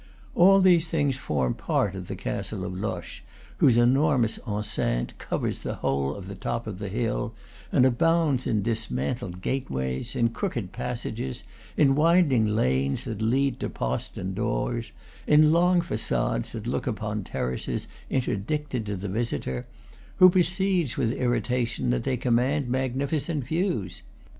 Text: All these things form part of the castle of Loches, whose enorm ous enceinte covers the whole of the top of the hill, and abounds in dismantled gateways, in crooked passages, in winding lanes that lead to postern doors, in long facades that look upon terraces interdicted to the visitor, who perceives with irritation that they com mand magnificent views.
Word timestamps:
All 0.33 0.61
these 0.61 0.87
things 0.87 1.15
form 1.17 1.53
part 1.53 1.93
of 1.93 2.07
the 2.07 2.15
castle 2.15 2.65
of 2.65 2.73
Loches, 2.73 3.21
whose 3.57 3.77
enorm 3.77 4.23
ous 4.23 4.39
enceinte 4.47 5.15
covers 5.19 5.59
the 5.59 5.75
whole 5.75 6.15
of 6.15 6.25
the 6.27 6.33
top 6.33 6.65
of 6.65 6.79
the 6.79 6.89
hill, 6.89 7.35
and 7.71 7.85
abounds 7.85 8.47
in 8.47 8.63
dismantled 8.63 9.41
gateways, 9.41 10.15
in 10.15 10.29
crooked 10.29 10.71
passages, 10.71 11.43
in 11.77 11.93
winding 11.93 12.47
lanes 12.47 13.03
that 13.03 13.21
lead 13.21 13.59
to 13.59 13.69
postern 13.69 14.33
doors, 14.33 14.89
in 15.27 15.51
long 15.51 15.81
facades 15.81 16.53
that 16.53 16.65
look 16.65 16.87
upon 16.87 17.23
terraces 17.23 17.87
interdicted 18.09 18.87
to 18.87 18.95
the 18.95 19.07
visitor, 19.07 19.67
who 20.15 20.31
perceives 20.31 20.97
with 20.97 21.11
irritation 21.11 21.91
that 21.91 22.03
they 22.05 22.17
com 22.17 22.33
mand 22.33 22.67
magnificent 22.69 23.43
views. 23.43 24.01